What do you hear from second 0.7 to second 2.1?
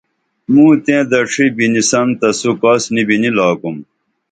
تئیں دڇھی بِنی سن